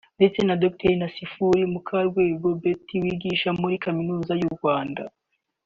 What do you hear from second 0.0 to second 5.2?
ndetse na Dr Nasiforo Mukarwego Beth wigisha muri Kaminuza y’u Rwanda